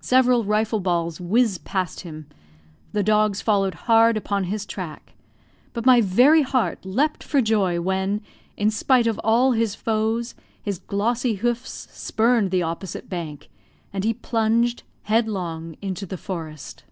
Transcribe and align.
Several 0.00 0.44
rifle 0.44 0.80
balls 0.80 1.20
whizzed 1.20 1.64
past 1.64 2.00
him, 2.00 2.26
the 2.90 3.04
dogs 3.04 3.40
followed 3.40 3.74
hard 3.86 4.16
upon 4.16 4.42
his 4.50 4.66
track, 4.66 5.12
but 5.72 5.86
my 5.86 6.00
very 6.00 6.42
heart 6.42 6.84
leaped 6.84 7.22
for 7.22 7.40
joy 7.40 7.80
when, 7.80 8.20
in 8.56 8.72
spite 8.72 9.06
of 9.06 9.20
all 9.22 9.52
his 9.52 9.76
foes, 9.76 10.34
his 10.60 10.80
glossy 10.80 11.34
hoofs 11.34 11.86
spurned 11.92 12.50
the 12.50 12.64
opposite 12.64 13.08
bank 13.08 13.48
and 13.92 14.02
he 14.02 14.12
plunged 14.12 14.82
headlong 15.04 15.76
into 15.80 16.04
the 16.04 16.18
forest. 16.18 16.82